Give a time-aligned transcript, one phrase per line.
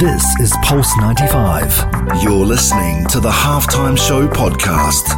[0.00, 2.22] This is Pulse 95.
[2.22, 5.14] You're listening to the Halftime Show podcast.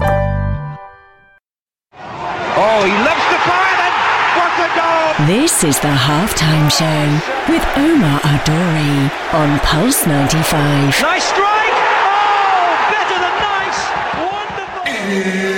[1.95, 3.95] Oh, he loves to fire then.
[4.35, 5.27] What a goal!
[5.29, 11.01] This is the halftime show with Omar Adori on Pulse 95.
[11.01, 11.79] Nice strike!
[12.03, 13.81] Oh, better than nice!
[14.19, 15.52] Wonderful!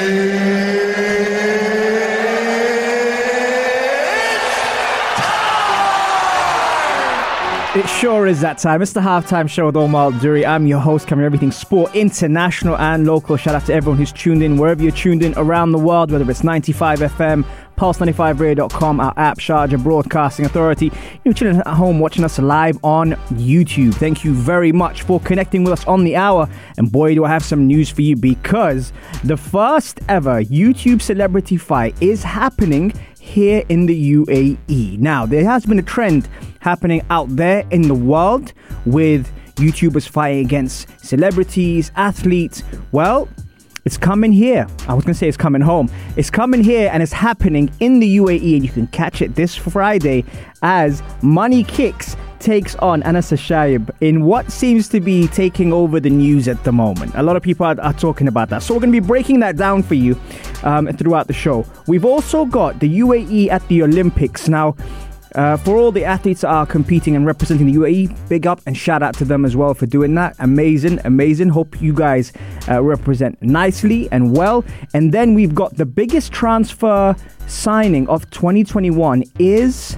[7.85, 8.81] It sure is that time.
[8.81, 10.47] It's the halftime show with Omar Duri.
[10.47, 13.37] I'm your host, covering everything sport, international and local.
[13.37, 16.31] Shout out to everyone who's tuned in, wherever you're tuned in around the world, whether
[16.31, 17.45] it's 95 FM,
[17.77, 20.91] Pulse95Radio.com, our app, Sharjah Broadcasting Authority.
[21.25, 23.95] You're chilling at home watching us live on YouTube.
[23.97, 26.49] Thank you very much for connecting with us on the hour.
[26.79, 31.59] And boy, do I have some news for you because the first ever YouTube celebrity
[31.59, 34.99] fight is happening here in the UAE.
[34.99, 36.29] Now, there has been a trend
[36.61, 38.53] happening out there in the world
[38.85, 42.63] with YouTubers fighting against celebrities, athletes.
[42.93, 43.29] Well,
[43.87, 44.67] it's coming here.
[44.89, 45.91] I was going to say it's coming home.
[46.17, 49.57] It's coming here and it's happening in the UAE, and you can catch it this
[49.57, 50.25] Friday
[50.63, 56.11] as Money Kicks takes on Anas Shaib in what seems to be taking over the
[56.11, 57.13] news at the moment.
[57.15, 58.63] A lot of people are, are talking about that.
[58.63, 60.21] So we're going to be breaking that down for you
[60.63, 61.65] um, throughout the show.
[61.87, 64.47] We've also got the UAE at the Olympics.
[64.47, 64.77] Now,
[65.35, 68.77] uh, for all the athletes that are competing and representing the UAE, big up and
[68.77, 70.37] shout out to them as well for doing that.
[70.39, 71.49] Amazing, amazing.
[71.49, 72.33] Hope you guys
[72.69, 74.65] uh, represent nicely and well.
[74.93, 79.97] And then we've got the biggest transfer signing of 2021 is.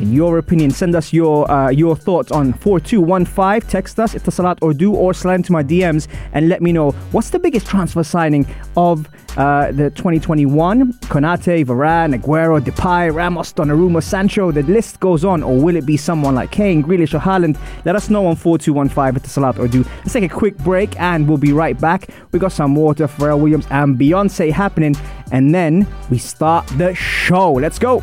[0.00, 3.68] In your opinion, send us your uh, your thoughts on 4215.
[3.68, 6.72] Text us, if the Salat or do or slide to my DMs and let me
[6.72, 10.92] know what's the biggest transfer signing of uh, the 2021.
[11.04, 14.50] Konate, Varane, Aguero, Depay, Ramos, Donnarumma, Sancho.
[14.50, 15.42] The list goes on.
[15.42, 17.58] Or will it be someone like Kane, Grealish, or Haaland?
[17.84, 19.84] Let us know on 4215 Salat or do.
[19.98, 22.08] Let's take a quick break and we'll be right back.
[22.32, 24.96] We got some water, Pharrell Williams and Beyonce happening,
[25.30, 27.52] and then we start the show.
[27.52, 28.02] Let's go.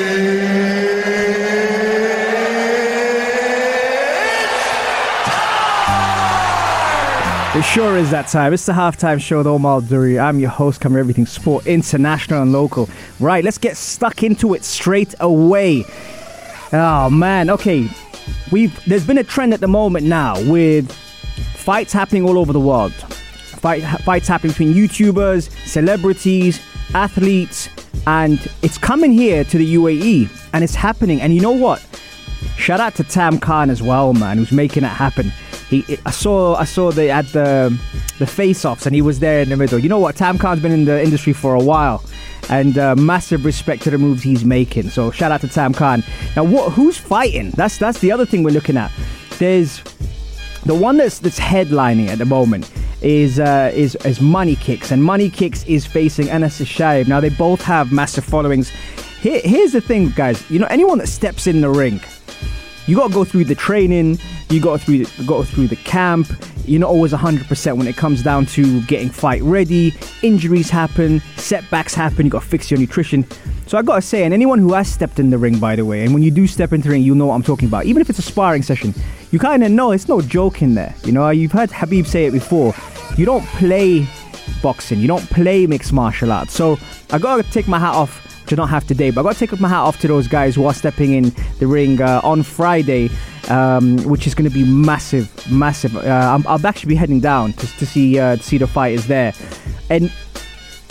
[7.61, 8.53] It sure is that time.
[8.53, 10.17] It's the halftime show with Omar Duri.
[10.17, 12.89] I'm your host, covering everything sport, international and local.
[13.19, 15.85] Right, let's get stuck into it straight away.
[16.73, 17.87] Oh man, okay.
[18.51, 20.91] We've there's been a trend at the moment now with
[21.53, 22.93] fights happening all over the world.
[22.93, 26.59] Fight, fights happening between YouTubers, celebrities,
[26.95, 27.69] athletes,
[28.07, 31.21] and it's coming here to the UAE, and it's happening.
[31.21, 31.79] And you know what?
[32.57, 35.31] Shout out to Tam Khan as well, man, who's making it happen.
[35.71, 37.75] He, I saw, I saw the at the
[38.19, 39.79] the face-offs, and he was there in the middle.
[39.79, 40.17] You know what?
[40.17, 42.03] Tam Khan's been in the industry for a while,
[42.49, 44.89] and uh, massive respect to the moves he's making.
[44.89, 46.03] So shout out to Tam Khan.
[46.35, 46.73] Now, what?
[46.73, 47.51] Who's fighting?
[47.51, 48.91] That's that's the other thing we're looking at.
[49.39, 49.81] There's
[50.65, 52.69] the one that's that's headlining at the moment
[53.01, 57.07] is uh, is is Money Kicks, and Money Kicks is facing Anas Shaib.
[57.07, 58.69] Now they both have massive followings.
[59.21, 60.43] Here, here's the thing, guys.
[60.51, 62.01] You know, anyone that steps in the ring,
[62.91, 64.19] you got to go through the training,
[64.49, 66.27] you got to go through the camp.
[66.65, 69.93] You're not always 100% when it comes down to getting fight ready.
[70.23, 72.25] Injuries happen, setbacks happen.
[72.25, 73.25] You got to fix your nutrition.
[73.65, 75.85] So I got to say, and anyone who has stepped in the ring, by the
[75.85, 77.85] way, and when you do step into the ring, you know what I'm talking about.
[77.85, 78.93] Even if it's a sparring session,
[79.31, 80.93] you kind of know it's no joke in there.
[81.05, 82.75] You know, you've heard Khabib say it before.
[83.15, 84.05] You don't play
[84.61, 84.99] boxing.
[84.99, 86.51] You don't play mixed martial arts.
[86.51, 86.77] So
[87.09, 89.11] I got to take my hat off I don't have today.
[89.11, 91.33] But I got to take my hat off to those guys who are stepping in
[91.59, 93.09] the ring uh, on Friday,
[93.49, 95.95] um, which is going to be massive, massive.
[95.95, 99.07] Uh, I'm, I'll actually be heading down to, to see uh, to see the fighters
[99.07, 99.33] there,
[99.89, 100.11] and.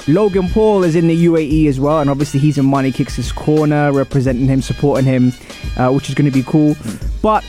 [0.08, 3.92] Logan Paul is in the UAE as well, and obviously he's in Money Kicks' corner,
[3.92, 5.30] representing him, supporting him,
[5.76, 6.74] uh, which is going to be cool.
[7.20, 7.44] But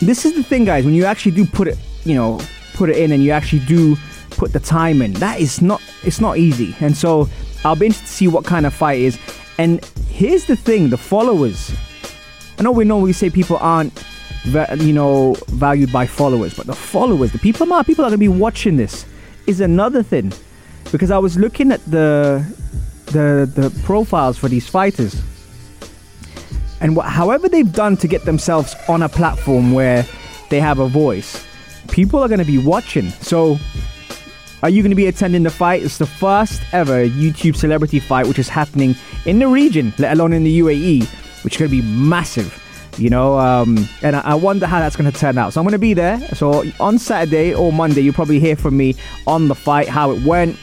[0.00, 0.86] this is the thing, guys.
[0.86, 2.40] When you actually do put it, you know,
[2.72, 3.96] put it in, and you actually do
[4.30, 5.82] put the time in, that is not.
[6.02, 7.28] It's not easy, and so
[7.64, 9.18] I'll be interested to see what kind of fight is.
[9.58, 11.72] And here's the thing: the followers.
[12.58, 14.04] I know we normally say people aren't,
[14.44, 18.28] you know, valued by followers, but the followers, the people, are people are going to
[18.28, 19.04] be watching this,
[19.46, 20.32] is another thing.
[20.92, 22.44] Because I was looking at the
[23.06, 25.20] the the profiles for these fighters,
[26.80, 30.06] and wh- however they've done to get themselves on a platform where
[30.50, 31.44] they have a voice,
[31.88, 33.08] people are going to be watching.
[33.22, 33.58] So
[34.62, 35.82] Are you going to be attending the fight?
[35.82, 38.94] It's the first ever YouTube celebrity fight, which is happening
[39.26, 41.04] in the region, let alone in the UAE,
[41.42, 42.58] which is going to be massive.
[42.96, 45.52] You know, um, and I, wonder how that's going to turn out.
[45.52, 46.20] So I'm going to be there.
[46.34, 48.94] So on Saturday or Monday, you'll probably hear from me
[49.26, 50.56] on the fight, how it went,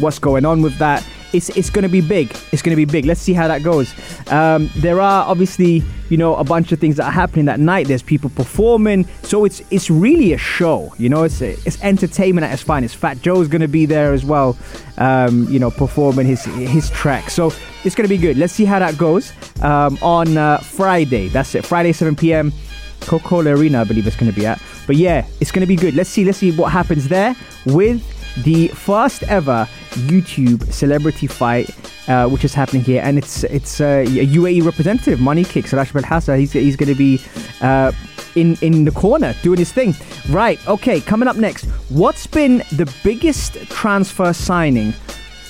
[0.00, 2.30] what's going on with that it's it's going to be big.
[2.52, 3.04] It's going to be big.
[3.04, 3.92] Let's see how that goes.
[4.30, 7.88] Um, there are obviously you know a bunch of things that are happening that night.
[7.88, 10.94] There's people performing, so it's it's really a show.
[10.96, 12.96] You know, it's it's entertainment at its finest.
[12.96, 14.56] Fat Joe's going to be there as well.
[14.96, 17.30] Um, you know, performing his his track.
[17.30, 17.52] So
[17.84, 18.36] it's going to be good.
[18.36, 19.32] Let's see how that goes
[19.62, 21.28] um, on uh, Friday.
[21.28, 21.66] That's it.
[21.66, 22.52] Friday 7 p.m.
[23.00, 24.62] Coca-Cola Arena, I believe it's going to be at.
[24.86, 25.94] But yeah, it's going to be good.
[25.94, 26.24] Let's see.
[26.24, 27.36] Let's see what happens there
[27.66, 28.02] with
[28.38, 31.70] the first ever YouTube celebrity fight,
[32.08, 35.92] uh, which is happening here, and it's it's uh, a UAE representative, Money Kick, Sarash
[35.92, 36.38] Belhasa.
[36.38, 37.20] He's he's going to be
[37.60, 37.92] uh,
[38.34, 39.94] in in the corner doing his thing.
[40.30, 40.58] Right.
[40.68, 41.00] Okay.
[41.00, 44.92] Coming up next, what's been the biggest transfer signing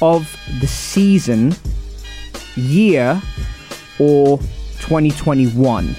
[0.03, 1.55] of the season,
[2.57, 3.21] year,
[3.99, 4.39] or
[4.81, 5.95] 2021?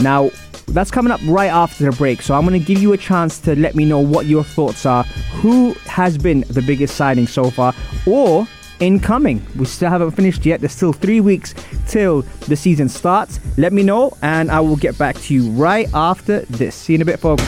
[0.00, 0.30] Now,
[0.68, 2.22] that's coming up right after the break.
[2.22, 4.84] So I'm going to give you a chance to let me know what your thoughts
[4.86, 5.04] are.
[5.42, 7.74] Who has been the biggest signing so far,
[8.06, 8.46] or
[8.80, 9.46] incoming?
[9.56, 10.60] We still haven't finished yet.
[10.60, 11.54] There's still three weeks
[11.86, 13.40] till the season starts.
[13.56, 16.74] Let me know, and I will get back to you right after this.
[16.74, 17.44] See you in a bit, folks.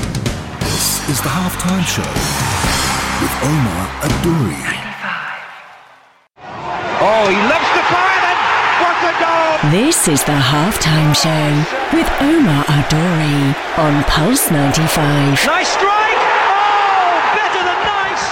[0.60, 2.02] This is the halftime show
[3.20, 4.87] with Omar Adouri.
[9.64, 11.50] This is the halftime show
[11.92, 15.44] with Omar Adori on Pulse 95.
[15.44, 16.22] Nice strike!
[16.46, 18.24] Oh, better than nice!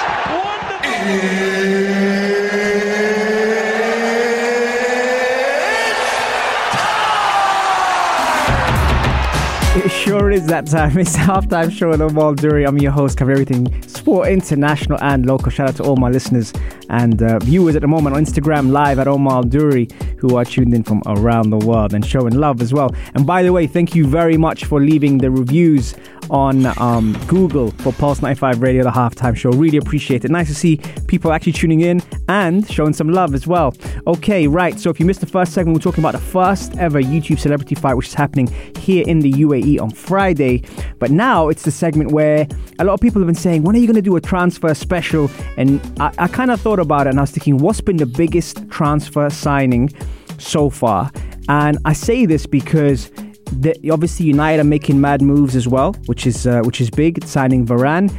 [9.75, 9.85] Wonderful!
[9.85, 10.97] It sure is that time.
[10.99, 12.65] It's the halftime show with Omar Duri.
[12.65, 15.51] I'm your host, cover everything sport, international and local.
[15.51, 16.53] Shout out to all my listeners
[16.89, 20.75] and uh, viewers at the moment on Instagram live at Omar Duri who are tuned
[20.75, 22.95] in from around the world and showing love as well.
[23.15, 25.95] And by the way, thank you very much for leaving the reviews
[26.31, 29.51] on um, Google for Pulse 95 Radio, the halftime show.
[29.51, 30.31] Really appreciate it.
[30.31, 33.75] Nice to see people actually tuning in and showing some love as well.
[34.07, 34.79] Okay, right.
[34.79, 37.75] So if you missed the first segment, we're talking about the first ever YouTube celebrity
[37.75, 40.65] fight, which is happening here in the UAE on Friday.
[40.99, 42.47] But now it's the segment where
[42.79, 44.75] a lot of people have been saying, when are you going to do a transfer
[44.75, 45.31] special?
[45.57, 48.07] And I, I kind of thought about it and I was thinking, what's been the
[48.07, 49.91] biggest transfer signing
[50.39, 51.11] so far?
[51.49, 53.11] And I say this because
[53.53, 57.25] the, obviously United are making mad moves as well, which is uh, which is big,
[57.25, 58.11] signing Varane.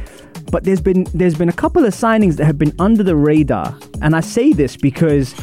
[0.50, 3.76] But there's been there's been a couple of signings that have been under the radar,
[4.00, 5.34] and I say this because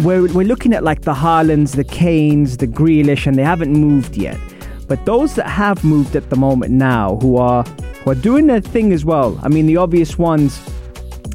[0.00, 4.16] we're we're looking at like the Haalands, the Kanes, the Grealish, and they haven't moved
[4.16, 4.38] yet.
[4.88, 8.60] But those that have moved at the moment now, who are who are doing their
[8.60, 9.38] thing as well.
[9.42, 10.60] I mean, the obvious ones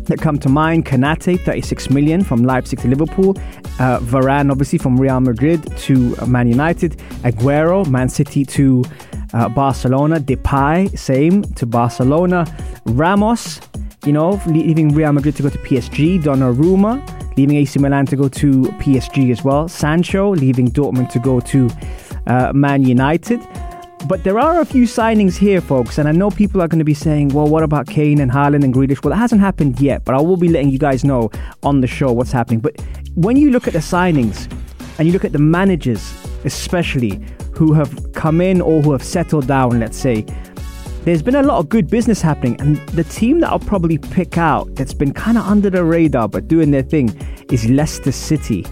[0.09, 3.37] that come to mind Konate, 36 million from Leipzig to Liverpool.
[3.79, 6.97] Uh, Varane, obviously, from Real Madrid to Man United.
[7.23, 8.83] Aguero, Man City to
[9.33, 10.19] uh, Barcelona.
[10.19, 12.45] Depay, same to Barcelona.
[12.85, 13.59] Ramos,
[14.05, 16.21] you know, leaving Real Madrid to go to PSG.
[16.21, 19.67] Donnarumma, leaving AC Milan to go to PSG as well.
[19.67, 21.69] Sancho, leaving Dortmund to go to
[22.27, 23.39] uh, Man United.
[24.07, 26.85] But there are a few signings here, folks, and I know people are going to
[26.85, 29.03] be saying, well, what about Kane and Haaland and Grealish?
[29.03, 31.29] Well, it hasn't happened yet, but I will be letting you guys know
[31.63, 32.61] on the show what's happening.
[32.61, 32.79] But
[33.15, 34.49] when you look at the signings
[34.97, 36.13] and you look at the managers,
[36.45, 37.21] especially
[37.59, 40.25] who have come in or who have settled down, let's say,
[41.03, 42.55] there's been a lot of good business happening.
[42.61, 46.29] And the team that I'll probably pick out that's been kind of under the radar
[46.29, 47.09] but doing their thing
[47.51, 48.65] is Leicester City.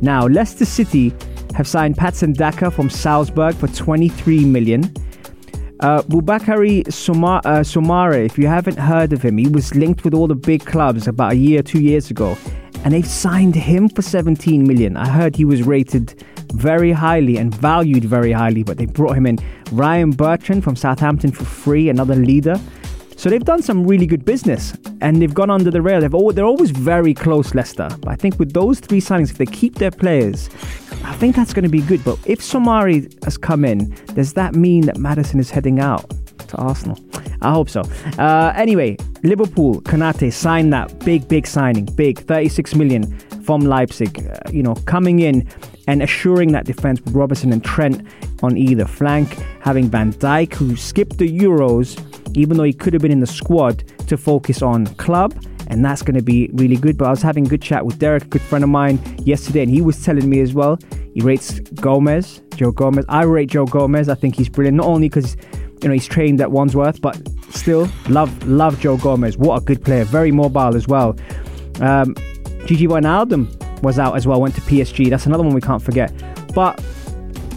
[0.00, 1.14] Now, Leicester City
[1.54, 4.92] have signed Patson Daka from Salzburg for 23 million.
[5.78, 10.14] Uh, Boubakary Soumare, uh, Soumare, if you haven't heard of him, he was linked with
[10.14, 12.36] all the big clubs about a year, two years ago,
[12.82, 14.96] and they've signed him for 17 million.
[14.96, 19.26] I heard he was rated very highly and valued very highly, but they brought him
[19.26, 19.38] in.
[19.72, 22.60] Ryan Bertrand from Southampton for free, another leader.
[23.16, 26.00] So they've done some really good business and they've gone under the rail.
[26.00, 27.88] They've always, they're always very close, Leicester.
[28.00, 30.50] But I think with those three signings, if they keep their players,
[31.04, 32.02] I think that's going to be good.
[32.04, 36.10] But if Soumare has come in, does that mean that Maddison is heading out
[36.48, 36.98] to Arsenal?
[37.42, 37.82] I hope so.
[38.18, 44.26] Uh, anyway, Liverpool, Konate signed that big, big signing, big 36 million from Leipzig.
[44.26, 45.46] Uh, you know, coming in
[45.92, 48.06] and assuring that defense with Robertson and Trent
[48.42, 52.00] on either flank, having Van Dijk, who skipped the Euros,
[52.34, 55.34] even though he could have been in the squad, to focus on club.
[55.66, 56.96] And that's going to be really good.
[56.96, 59.62] But I was having a good chat with Derek, a good friend of mine, yesterday,
[59.62, 60.78] and he was telling me as well.
[61.12, 63.04] He rates Gomez, Joe Gomez.
[63.10, 64.08] I rate Joe Gomez.
[64.08, 65.36] I think he's brilliant, not only because
[65.82, 67.20] you know he's trained at Wandsworth, but
[67.50, 69.36] still love love Joe Gomez.
[69.36, 71.16] What a good player, very mobile as well.
[71.82, 72.14] Um,
[72.64, 75.10] Gigi Wijnaldum was out as well, went to PSG.
[75.10, 76.12] That's another one we can't forget.
[76.54, 76.82] But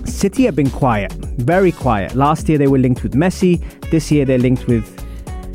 [0.06, 2.16] City have been quiet, very quiet.
[2.16, 3.62] Last year they were linked with Messi.
[3.92, 4.92] This year they're linked with.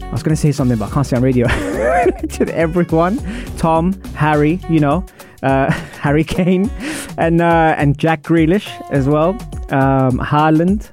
[0.02, 1.46] I was going to say something, but I can't say on radio.
[2.28, 3.18] to everyone,
[3.56, 5.04] Tom, Harry, you know,
[5.42, 6.70] uh, Harry Kane,
[7.16, 9.30] and uh, and Jack Grealish as well.
[9.70, 10.90] Um, Haaland,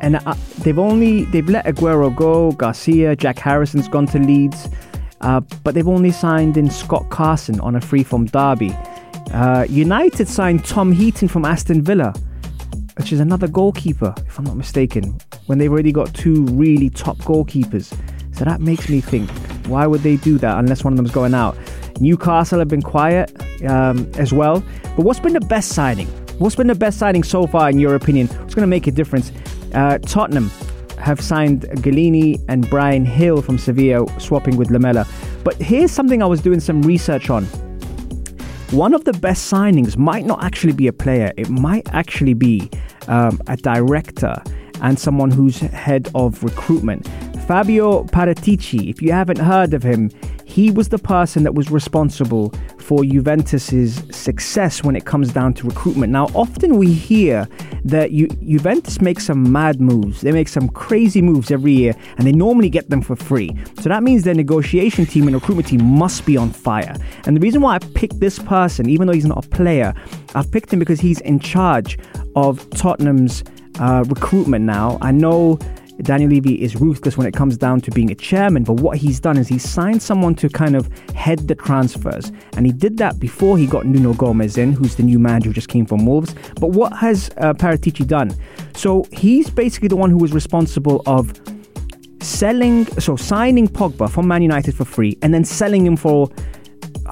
[0.00, 2.52] and uh, they've only they've let Aguero go.
[2.52, 4.68] Garcia, Jack Harrison's gone to Leeds,
[5.20, 8.76] uh, but they've only signed in Scott Carson on a free from Derby.
[9.32, 12.12] Uh, United signed Tom Heaton from Aston Villa,
[12.96, 15.18] which is another goalkeeper, if I'm not mistaken.
[15.46, 17.96] When they've already got two really top goalkeepers,
[18.34, 19.30] so that makes me think,
[19.66, 21.56] why would they do that unless one of them's going out?
[22.00, 23.30] Newcastle have been quiet
[23.64, 24.64] um, as well.
[24.96, 26.08] But what's been the best signing?
[26.38, 28.28] What's been the best signing so far, in your opinion?
[28.28, 29.30] What's going to make a difference?
[29.74, 30.50] Uh, Tottenham
[31.00, 35.06] have signed Gollini and Bryan Gil from Sevilla, swapping with Lamela.
[35.44, 37.44] But here's something I was doing some research on.
[38.70, 42.70] One of the best signings might not actually be a player, it might actually be
[43.08, 44.34] um, a director
[44.82, 47.08] and someone who's head of recruitment.
[47.46, 50.10] Fabio Paratici, if you haven't heard of him,
[50.50, 55.66] he was the person that was responsible for Juventus's success when it comes down to
[55.66, 56.12] recruitment.
[56.12, 57.48] Now, often we hear
[57.84, 60.22] that Ju- Juventus makes some mad moves.
[60.22, 63.56] They make some crazy moves every year, and they normally get them for free.
[63.80, 66.96] So that means their negotiation team and recruitment team must be on fire.
[67.26, 69.94] And the reason why I picked this person, even though he's not a player,
[70.34, 71.98] I've picked him because he's in charge
[72.34, 73.44] of Tottenham's
[73.78, 74.98] uh, recruitment now.
[75.00, 75.58] I know
[76.02, 79.20] Daniel Levy is ruthless when it comes down to being a chairman, but what he's
[79.20, 82.32] done is he's signed someone to kind of head the transfers.
[82.56, 85.54] And he did that before he got Nuno Gomez in, who's the new manager who
[85.54, 86.34] just came from Wolves.
[86.60, 88.34] But what has uh, Paratici done?
[88.74, 91.32] So he's basically the one who was responsible of
[92.20, 96.30] selling, so signing Pogba from Man United for free and then selling him for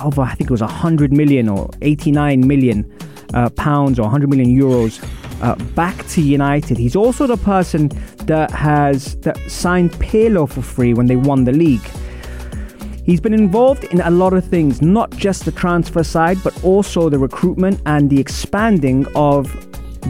[0.03, 2.91] over, I think it was 100 million or 89 million
[3.35, 5.03] uh, pounds or 100 million euros
[5.41, 6.77] uh, back to United.
[6.77, 7.89] He's also the person
[8.27, 11.89] that has that signed Pirlo for free when they won the league.
[13.05, 17.09] He's been involved in a lot of things, not just the transfer side, but also
[17.09, 19.51] the recruitment and the expanding of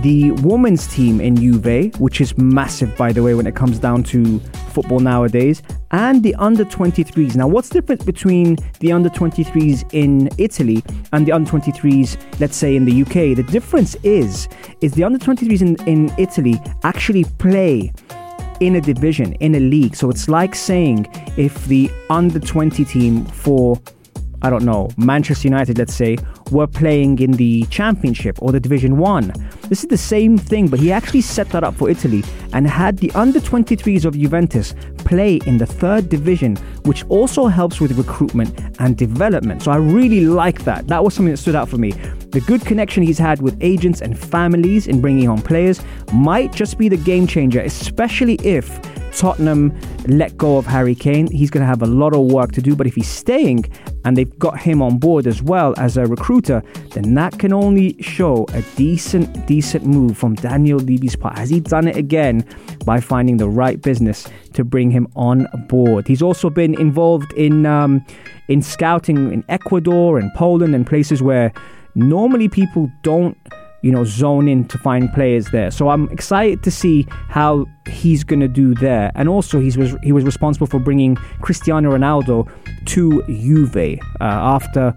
[0.02, 4.02] the women's team in Juve, which is massive, by the way, when it comes down
[4.04, 4.40] to
[4.78, 7.34] football nowadays, and the under 23s.
[7.34, 12.56] Now, what's the difference between the under 23s in Italy and the under 23s, let's
[12.56, 13.36] say in the UK?
[13.36, 14.48] The difference is,
[14.80, 17.92] is the under 23s in, in Italy actually play
[18.60, 19.96] in a division, in a league.
[19.96, 23.80] So it's like saying if the under 20 team for
[24.42, 26.16] I don't know, Manchester United, let's say,
[26.50, 29.32] were playing in the Championship or the Division 1.
[29.68, 32.98] This is the same thing, but he actually set that up for Italy and had
[32.98, 38.76] the under 23s of Juventus play in the third division, which also helps with recruitment
[38.78, 39.62] and development.
[39.62, 40.86] So I really like that.
[40.86, 41.90] That was something that stood out for me.
[42.30, 46.78] The good connection he's had with agents and families in bringing on players might just
[46.78, 48.80] be the game changer, especially if
[49.12, 51.30] Tottenham let go of Harry Kane.
[51.30, 53.64] He's going to have a lot of work to do, but if he's staying
[54.04, 56.62] and they've got him on board as well as a recruiter,
[56.92, 61.36] then that can only show a decent, decent move from Daniel Levy's part.
[61.36, 62.44] Has he done it again
[62.84, 66.06] by finding the right business to bring him on board?
[66.06, 68.04] He's also been involved in um,
[68.48, 71.52] in scouting in Ecuador and Poland and places where
[71.94, 73.36] normally people don't
[73.82, 75.70] you know, zone in to find players there.
[75.70, 79.12] So I'm excited to see how he's going to do there.
[79.14, 82.50] And also, he was he was responsible for bringing Cristiano Ronaldo
[82.86, 84.94] to Juve uh, after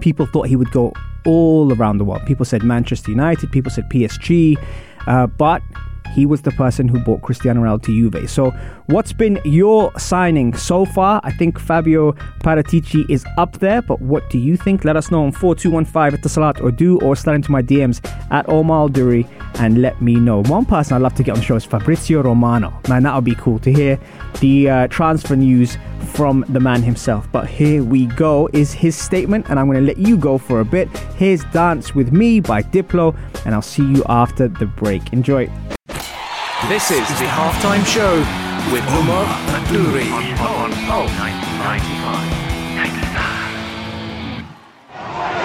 [0.00, 0.92] people thought he would go
[1.24, 2.26] all around the world.
[2.26, 4.58] People said Manchester United, people said PSG,
[5.06, 5.62] uh, but
[6.12, 8.30] he was the person who bought Cristiano Ronaldo to Juve.
[8.30, 8.50] So,
[8.86, 11.20] what's been your signing so far?
[11.24, 14.84] I think Fabio Paratici is up there, but what do you think?
[14.84, 18.00] Let us know on 4215 at the Salat or do or slide into my DMs
[18.30, 20.42] at Omar Duri and let me know.
[20.44, 22.72] One person I'd love to get on the show is Fabrizio Romano.
[22.88, 23.98] Man, that would be cool to hear
[24.40, 25.76] the uh, transfer news
[26.12, 27.30] from the man himself.
[27.32, 30.60] But here we go is his statement, and I'm going to let you go for
[30.60, 30.88] a bit.
[31.16, 35.12] Here's Dance with Me by Diplo, and I'll see you after the break.
[35.12, 35.50] Enjoy.
[36.68, 38.18] This is the halftime show
[38.72, 39.26] with Omar
[39.66, 41.66] Duri on, Pulse 95.
[42.78, 43.02] 95.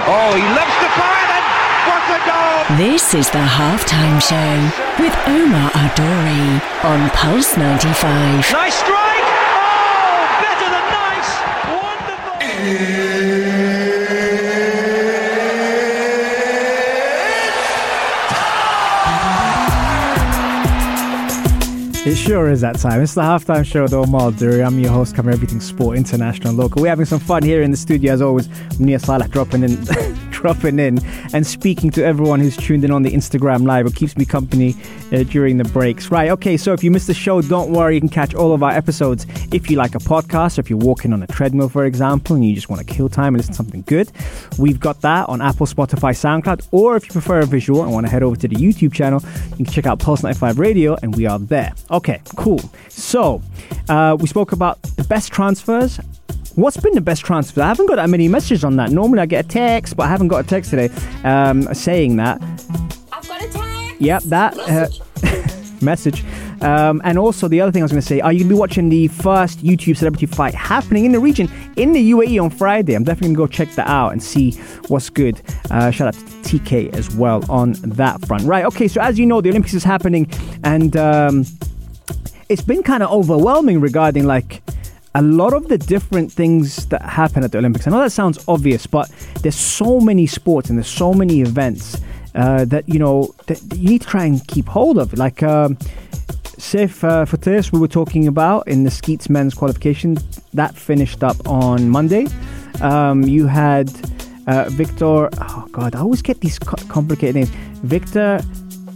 [0.05, 1.43] Oh, he loves the fire then!
[1.89, 2.77] What a goal!
[2.77, 4.69] This is the halftime show
[5.03, 8.53] with Omar Adori on Pulse 95.
[8.53, 9.25] Nice strike!
[9.57, 11.31] Oh, better than nice!
[11.81, 13.36] Wonderful!
[22.07, 23.01] It sure is that time.
[23.01, 24.63] It's the halftime show with Omar Duri.
[24.63, 26.81] I'm your host, covering everything sport, international, local.
[26.81, 28.47] We're having some fun here in the studio, as always.
[28.79, 29.71] Mia Salah dropping in,
[30.47, 30.97] dropping in,
[31.33, 33.85] and speaking to everyone who's tuned in on the Instagram live.
[33.85, 34.75] It keeps me company
[35.11, 36.09] uh, during the breaks.
[36.09, 37.95] Right, okay, so if you missed the show, don't worry.
[37.95, 40.79] You can catch all of our episodes if you like a podcast, or if you're
[40.79, 43.51] walking on a treadmill, for example, and you just want to kill time and listen
[43.51, 44.09] to something good.
[44.57, 48.05] We've got that on Apple, Spotify, SoundCloud, or if you prefer a visual and want
[48.05, 49.21] to head over to the YouTube channel,
[49.57, 51.73] you can check out Pulse 95 Radio, and we are there.
[51.91, 52.61] Okay, cool.
[52.87, 53.41] So,
[53.89, 55.99] uh, we spoke about the best transfers.
[56.57, 57.61] What's been the best transfer?
[57.61, 58.89] I haven't got that many messages on that.
[58.89, 60.89] Normally I get a text, but I haven't got a text today
[61.23, 62.41] um, saying that.
[63.13, 63.95] I've got a tag.
[63.99, 64.87] Yep, that uh,
[65.85, 66.25] message.
[66.61, 68.55] Um, and also, the other thing I was going to say, are you going to
[68.55, 72.49] be watching the first YouTube celebrity fight happening in the region in the UAE on
[72.49, 72.95] Friday?
[72.95, 74.53] I'm definitely going to go check that out and see
[74.87, 75.39] what's good.
[75.69, 78.45] Uh, shout out to TK as well on that front.
[78.45, 80.27] Right, okay, so as you know, the Olympics is happening
[80.63, 81.45] and um,
[82.49, 84.63] it's been kind of overwhelming regarding like
[85.15, 87.87] a lot of the different things that happen at the Olympics.
[87.87, 89.11] I know that sounds obvious, but
[89.41, 91.99] there's so many sports and there's so many events
[92.35, 95.17] uh, that you know that you need to try and keep hold of.
[95.17, 95.77] Like, um,
[96.87, 97.37] for, for
[97.73, 100.17] we were talking about in the Skeets men's qualification
[100.53, 102.27] that finished up on Monday.
[102.81, 103.89] Um, you had
[104.47, 105.29] uh, Victor.
[105.39, 107.49] Oh God, I always get these complicated names.
[107.83, 108.39] Victor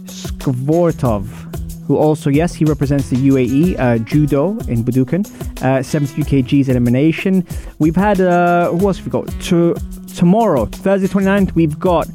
[0.04, 1.41] Scvortov
[1.86, 5.26] who also, yes, he represents the UAE uh, judo in Budokan,
[5.62, 7.46] uh, 73 kgs elimination.
[7.78, 9.28] We've had, uh, who else have we got?
[9.48, 9.74] To,
[10.14, 12.08] tomorrow, Thursday 29th, we've got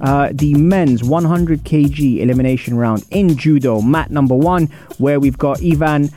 [0.00, 4.66] uh, the men's 100 kg elimination round in judo, mat number one,
[4.98, 6.08] where we've got Ivan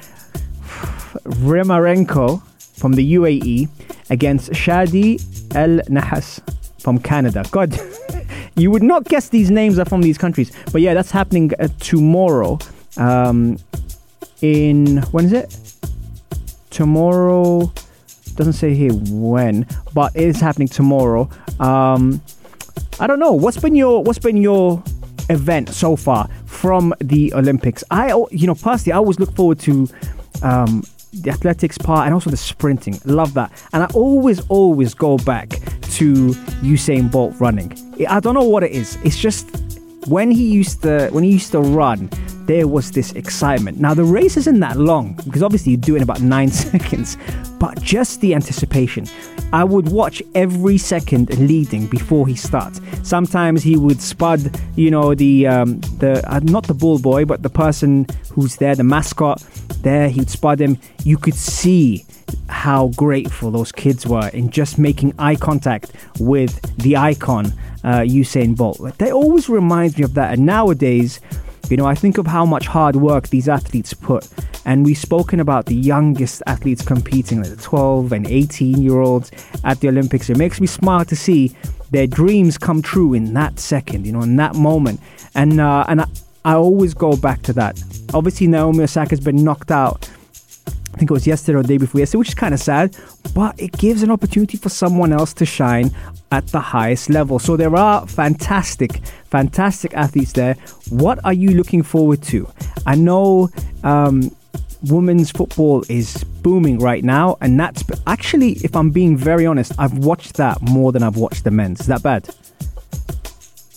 [1.24, 2.41] Remarenko
[2.77, 3.69] from the UAE
[4.09, 5.21] against Shadi
[5.55, 6.41] El Nahas
[6.79, 7.43] from Canada.
[7.51, 7.79] God,
[8.55, 10.51] you would not guess these names are from these countries.
[10.71, 12.59] But yeah, that's happening uh, tomorrow.
[12.97, 13.57] Um,
[14.41, 15.75] in when is it?
[16.69, 17.71] Tomorrow
[18.35, 21.29] doesn't say here when, but it is happening tomorrow.
[21.59, 22.21] Um,
[22.99, 24.83] I don't know what's been your what's been your
[25.29, 27.84] event so far from the Olympics.
[27.91, 29.88] I you know personally I always look forward to
[30.43, 32.99] um, the athletics part and also the sprinting.
[33.05, 35.49] Love that, and I always always go back
[35.95, 36.31] to
[36.62, 37.71] Usain Bolt running.
[38.10, 38.97] I don't know what it is.
[39.03, 39.49] It's just
[40.08, 42.10] when he used to when he used to run,
[42.47, 43.79] there was this excitement.
[43.79, 47.17] Now the race isn't that long because obviously you do it in about nine seconds,
[47.60, 49.08] but just the anticipation.
[49.53, 52.81] I would watch every second leading before he starts.
[53.03, 57.41] Sometimes he would spud, you know, the um, the uh, not the bull boy, but
[57.41, 59.41] the person who's there, the mascot.
[59.81, 60.79] There, he'd spud him.
[61.03, 62.05] You could see
[62.49, 67.47] how grateful those kids were in just making eye contact with the icon,
[67.84, 68.97] uh, Usain Bolt.
[68.97, 70.34] That always reminds me of that.
[70.34, 71.19] And nowadays,
[71.71, 74.28] you know, I think of how much hard work these athletes put.
[74.65, 79.32] And we've spoken about the youngest athletes competing, like the 12 and 18 year olds
[79.63, 80.30] at the Olympics.
[80.30, 81.56] It makes me smile to see
[81.91, 84.99] their dreams come true in that second, you know, in that moment.
[85.36, 86.08] And, uh, and I,
[86.43, 87.82] I always go back to that.
[88.13, 90.10] Obviously, Naomi Osaka's been knocked out
[90.95, 92.95] I think it was yesterday or the day before yesterday, which is kind of sad,
[93.34, 95.91] but it gives an opportunity for someone else to shine
[96.31, 97.38] at the highest level.
[97.38, 100.53] So there are fantastic, fantastic athletes there.
[100.89, 102.49] What are you looking forward to?
[102.86, 103.49] I know
[103.84, 104.34] um,
[104.84, 109.97] women's football is booming right now, and that's actually, if I'm being very honest, I've
[109.97, 111.81] watched that more than I've watched the men's.
[111.81, 112.34] Is that bad?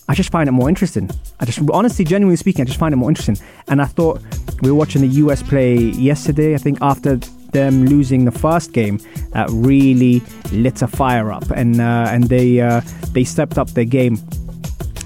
[0.09, 1.11] I just find it more interesting.
[1.39, 3.37] I just, honestly, genuinely speaking, I just find it more interesting.
[3.69, 4.23] And I thought
[4.63, 6.55] we were watching the US play yesterday.
[6.55, 7.17] I think after
[7.53, 9.01] them losing the first game,
[9.33, 12.81] that really lit a fire up, and uh, and they uh,
[13.13, 14.19] they stepped up their game.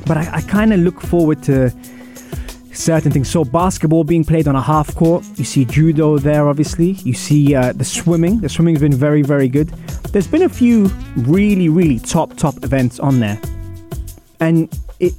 [0.07, 1.71] But I, I kind of look forward to
[2.73, 3.29] certain things.
[3.29, 5.25] So basketball being played on a half court.
[5.37, 6.93] You see judo there, obviously.
[7.05, 8.41] You see uh, the swimming.
[8.41, 9.69] The swimming's been very, very good.
[10.13, 10.87] There's been a few
[11.17, 13.41] really, really top, top events on there,
[14.41, 14.69] and
[15.03, 15.15] it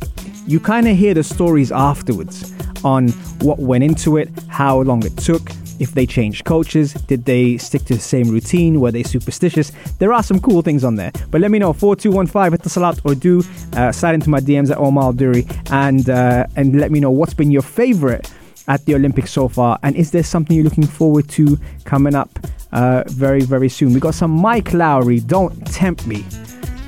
[0.48, 2.52] you kind of hear the stories afterwards
[2.84, 7.58] on what went into it, how long it took, if they changed coaches, did they
[7.58, 9.72] stick to the same routine, were they superstitious?
[10.00, 11.12] There are some cool things on there.
[11.32, 13.42] But let me know 4215 hit the salat or do
[13.76, 17.52] uh, into my DMs at Omar Duri and uh, and let me know what's been
[17.52, 18.30] your favorite
[18.68, 22.30] at the Olympics so far, and is there something you're looking forward to coming up
[22.72, 23.94] uh, very very soon?
[23.94, 26.24] We got some Mike Lowry, "Don't Tempt Me,"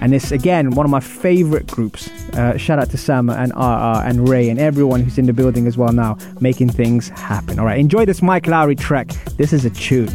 [0.01, 2.09] and it's again one of my favorite groups.
[2.33, 5.67] Uh, shout out to Sam and RR and Ray and everyone who's in the building
[5.67, 7.59] as well now, making things happen.
[7.59, 9.09] All right, enjoy this Mike Lowry track.
[9.37, 10.07] This is a tune.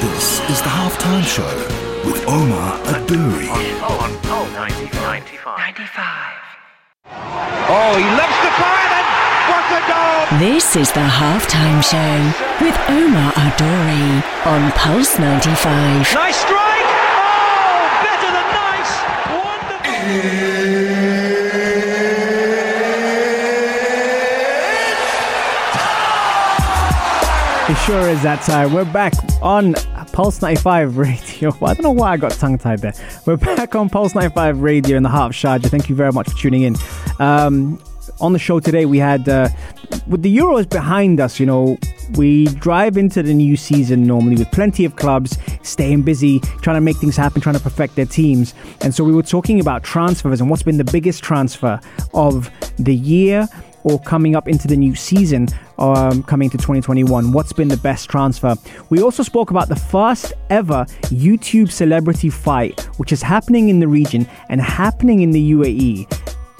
[0.00, 1.46] This is the halftime show
[2.04, 3.48] with Omar Aduri.
[3.82, 5.20] On, on, 95.
[5.58, 6.36] 95.
[7.72, 9.06] Oh, he loves the fire then.
[9.50, 10.38] What a goal!
[10.38, 12.16] This is the halftime show
[12.64, 16.14] with Omar Adouri on Pulse 95.
[16.14, 16.90] Nice strike!
[17.20, 18.92] Oh, better than nice!
[19.36, 19.99] Wonderful!
[27.70, 28.72] It sure is that time.
[28.72, 29.74] We're back on
[30.12, 31.50] Pulse 95 Radio.
[31.62, 32.94] I don't know why I got tongue tied there.
[33.26, 35.70] We're back on Pulse 95 Radio in the heart of Sharjah.
[35.70, 36.76] Thank you very much for tuning in.
[37.20, 37.80] Um,
[38.20, 39.48] on the show today, we had, uh,
[40.06, 41.78] with the Euros behind us, you know,
[42.16, 46.80] we drive into the new season normally with plenty of clubs staying busy, trying to
[46.80, 48.54] make things happen, trying to perfect their teams.
[48.80, 51.80] And so we were talking about transfers and what's been the biggest transfer
[52.14, 53.48] of the year
[53.82, 57.32] or coming up into the new season, um, coming to 2021?
[57.32, 58.54] What's been the best transfer?
[58.90, 63.88] We also spoke about the first ever YouTube celebrity fight, which is happening in the
[63.88, 66.06] region and happening in the UAE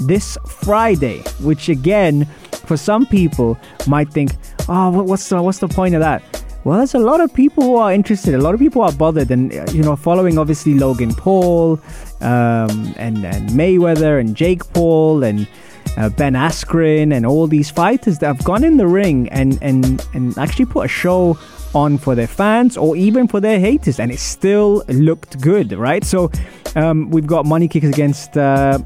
[0.01, 2.25] this Friday, which again,
[2.67, 4.33] for some people might think,
[4.69, 6.23] oh, what's the, what's the point of that?
[6.65, 8.35] Well, there's a lot of people who are interested.
[8.35, 11.81] A lot of people are bothered, and uh, you know, following obviously Logan Paul,
[12.21, 15.49] um, and and Mayweather and Jake Paul and
[15.97, 20.07] uh, Ben Askren and all these fighters that have gone in the ring and and
[20.13, 21.39] and actually put a show
[21.75, 26.05] on for their fans or even for their haters, and it still looked good, right?
[26.05, 26.31] So
[26.77, 28.37] um, we've got money kickers against.
[28.37, 28.81] Uh,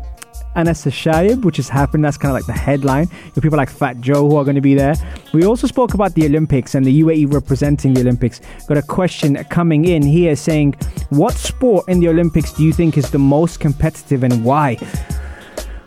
[0.56, 2.04] Anas Shayib, which has happened.
[2.04, 3.06] That's kind of like the headline.
[3.08, 4.94] Have people like Fat Joe who are going to be there.
[5.32, 8.40] We also spoke about the Olympics and the UAE representing the Olympics.
[8.68, 10.74] Got a question coming in here saying,
[11.10, 14.78] What sport in the Olympics do you think is the most competitive and why?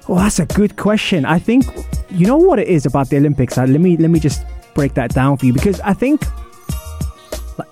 [0.09, 1.25] Oh, that's a good question.
[1.25, 1.65] I think
[2.09, 3.57] you know what it is about the Olympics.
[3.57, 6.23] Uh, let me let me just break that down for you because I think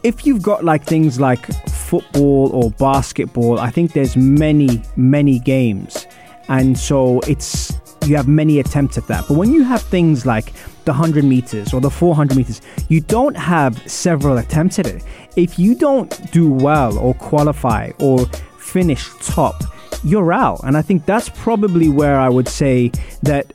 [0.04, 6.08] if you've got like things like football or basketball, I think there's many many games,
[6.50, 7.74] and so it's
[8.06, 9.26] you have many attempts at that.
[9.28, 10.54] But when you have things like
[10.86, 15.04] the 100 meters or the 400 meters, you don't have several attempts at it.
[15.36, 18.26] If you don't do well or qualify or
[18.60, 19.64] finish top,
[20.04, 20.62] you're out.
[20.64, 22.92] And I think that's probably where I would say
[23.24, 23.52] that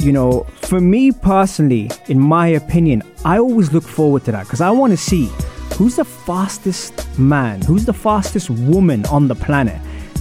[0.00, 4.60] you know, for me personally, in my opinion, I always look forward to that because
[4.60, 5.28] I want to see
[5.74, 9.80] who's the fastest man, who's the fastest woman on the planet.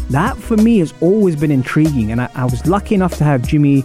[0.09, 3.41] That for me has always been intriguing, and I, I was lucky enough to have
[3.45, 3.83] Jimmy,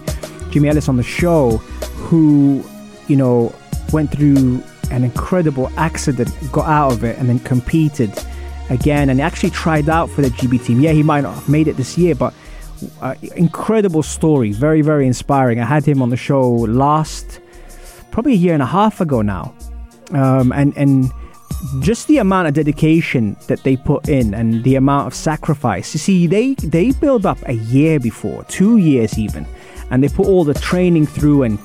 [0.51, 1.57] Jimmy Ellis on the show,
[1.97, 2.63] who,
[3.07, 3.53] you know,
[3.91, 8.11] went through an incredible accident, got out of it, and then competed
[8.69, 10.79] again, and actually tried out for the GB team.
[10.79, 12.33] Yeah, he might not have made it this year, but
[13.01, 15.59] uh, incredible story, very very inspiring.
[15.59, 17.41] I had him on the show last,
[18.11, 19.53] probably a year and a half ago now,
[20.11, 21.11] um, and and
[21.79, 25.93] just the amount of dedication that they put in and the amount of sacrifice.
[25.93, 29.45] You see, they they build up a year before, two years even,
[29.89, 31.59] and they put all the training through and.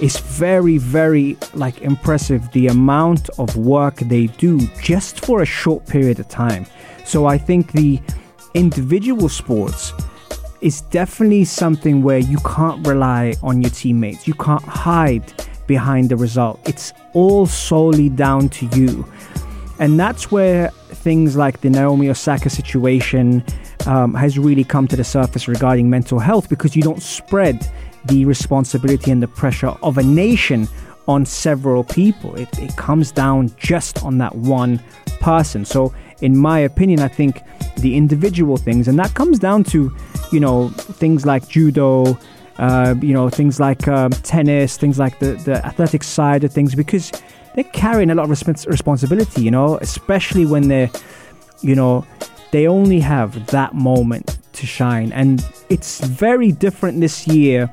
[0.00, 5.84] It's very, very like impressive the amount of work they do just for a short
[5.86, 6.66] period of time.
[7.04, 8.00] So I think the
[8.54, 9.92] individual sports
[10.60, 14.26] is definitely something where you can't rely on your teammates.
[14.26, 15.32] You can't hide
[15.68, 16.58] behind the result.
[16.64, 19.06] It's all solely down to you.
[19.78, 23.44] And that's where things like the Naomi Osaka situation
[23.86, 27.70] um, has really come to the surface regarding mental health because you don't spread
[28.06, 30.66] the responsibility and the pressure of a nation
[31.06, 32.34] on several people.
[32.34, 34.82] It, it comes down just on that one
[35.20, 35.64] person.
[35.64, 37.40] So, in my opinion, I think
[37.78, 39.94] the individual things, and that comes down to,
[40.32, 42.18] you know, things like judo,
[42.58, 46.74] uh, you know, things like um, tennis, things like the, the athletic side of things,
[46.74, 47.12] because
[47.54, 50.90] they're carrying a lot of respons- responsibility, you know, especially when they're,
[51.60, 52.06] you know,
[52.50, 55.12] they only have that moment to shine.
[55.12, 57.70] And it's very different this year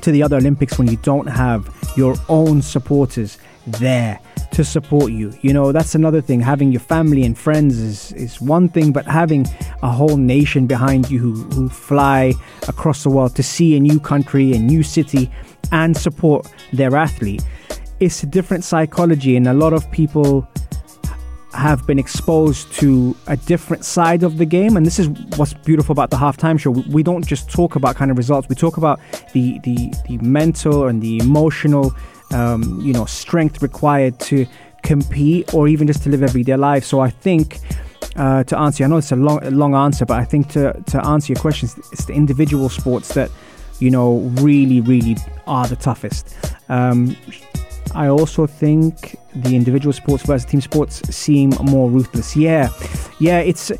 [0.00, 4.20] to the other Olympics when you don't have your own supporters there
[4.52, 5.32] to support you.
[5.42, 6.40] You know, that's another thing.
[6.40, 9.46] Having your family and friends is, is one thing, but having
[9.82, 12.34] a whole nation behind you who, who fly
[12.68, 15.30] across the world to see a new country, a new city,
[15.72, 17.44] and support their athlete,
[18.00, 19.36] it's a different psychology.
[19.36, 20.48] And a lot of people
[21.54, 25.92] have been exposed to a different side of the game and this is what's beautiful
[25.92, 28.98] about the halftime show we don't just talk about kind of results we talk about
[29.34, 31.94] the the, the mental and the emotional
[32.32, 34.46] um, you know strength required to
[34.82, 37.60] compete or even just to live everyday life so i think
[38.16, 41.04] uh, to answer i know it's a long long answer but i think to to
[41.06, 43.30] answer your questions it's the individual sports that
[43.80, 46.36] you know really really are the toughest
[46.68, 47.16] um,
[47.94, 52.34] I also think the individual sports versus team sports seem more ruthless.
[52.36, 52.68] Yeah,
[53.20, 53.38] yeah.
[53.38, 53.70] It's.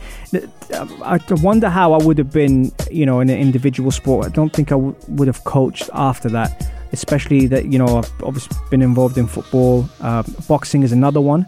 [1.05, 4.27] I wonder how I would have been, you know, in an individual sport.
[4.27, 6.71] I don't think I w- would have coached after that.
[6.99, 9.89] Especially that you know I've obviously been involved in football.
[10.01, 11.47] Uh, boxing is another one.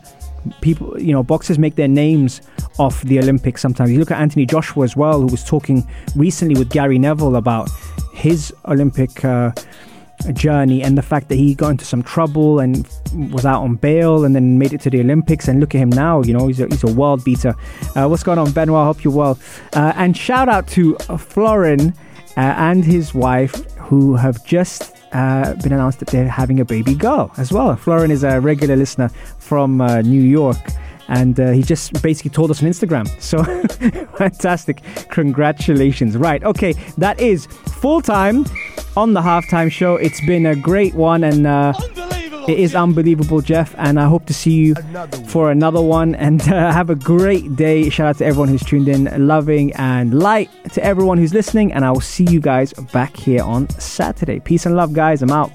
[0.60, 2.40] People, you know, boxers make their names
[2.78, 3.60] off the Olympics.
[3.60, 7.36] Sometimes you look at Anthony Joshua as well, who was talking recently with Gary Neville
[7.36, 7.68] about
[8.12, 9.24] his Olympic.
[9.24, 9.52] Uh,
[10.32, 12.88] journey and the fact that he got into some trouble and
[13.32, 15.48] was out on bail and then made it to the Olympics.
[15.48, 17.54] And look at him now, you know, he's a, he's a world beater.
[17.94, 18.80] Uh, what's going on, Benoit?
[18.80, 19.38] I hope you're well.
[19.74, 21.94] Uh, and shout out to Florin
[22.36, 26.94] uh, and his wife who have just uh, been announced that they're having a baby
[26.94, 27.74] girl as well.
[27.76, 30.58] Florin is a regular listener from uh, New York.
[31.08, 33.06] And uh, he just basically told us on Instagram.
[33.20, 33.42] So
[34.16, 34.82] fantastic.
[35.10, 36.16] Congratulations.
[36.16, 36.42] Right.
[36.42, 36.74] Okay.
[36.98, 37.46] That is
[37.80, 38.44] full time
[38.96, 39.96] on the halftime show.
[39.96, 41.72] It's been a great one, and uh,
[42.48, 43.74] it is unbelievable, Jeff.
[43.78, 44.74] And I hope to see you
[45.28, 46.14] for another one.
[46.14, 47.90] And uh, have a great day.
[47.90, 51.72] Shout out to everyone who's tuned in, loving and light to everyone who's listening.
[51.72, 54.40] And I will see you guys back here on Saturday.
[54.40, 55.22] Peace and love, guys.
[55.22, 55.50] I'm out.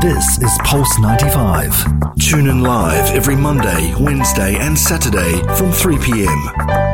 [0.00, 2.16] This is Pulse 95.
[2.20, 6.87] Tune in live every Monday, Wednesday, and Saturday from 3 p.m.